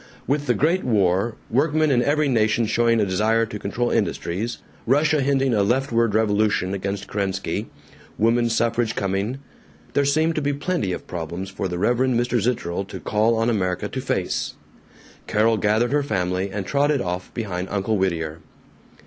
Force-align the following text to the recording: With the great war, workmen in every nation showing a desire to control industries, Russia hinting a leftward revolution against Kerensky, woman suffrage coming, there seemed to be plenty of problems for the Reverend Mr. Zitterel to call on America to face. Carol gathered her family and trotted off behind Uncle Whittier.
With 0.25 0.47
the 0.47 0.55
great 0.55 0.83
war, 0.83 1.35
workmen 1.51 1.91
in 1.91 2.01
every 2.01 2.27
nation 2.27 2.65
showing 2.65 2.99
a 2.99 3.05
desire 3.05 3.45
to 3.45 3.59
control 3.59 3.91
industries, 3.91 4.57
Russia 4.87 5.21
hinting 5.21 5.53
a 5.53 5.61
leftward 5.61 6.15
revolution 6.15 6.73
against 6.73 7.07
Kerensky, 7.07 7.67
woman 8.17 8.49
suffrage 8.49 8.95
coming, 8.95 9.37
there 9.93 10.03
seemed 10.03 10.33
to 10.33 10.41
be 10.41 10.53
plenty 10.53 10.91
of 10.91 11.05
problems 11.05 11.51
for 11.51 11.67
the 11.67 11.77
Reverend 11.77 12.19
Mr. 12.19 12.39
Zitterel 12.41 12.83
to 12.87 12.99
call 12.99 13.35
on 13.35 13.47
America 13.47 13.87
to 13.89 14.01
face. 14.01 14.55
Carol 15.27 15.57
gathered 15.57 15.91
her 15.91 16.01
family 16.01 16.49
and 16.49 16.65
trotted 16.65 16.99
off 16.99 17.31
behind 17.35 17.67
Uncle 17.69 17.95
Whittier. 17.95 18.39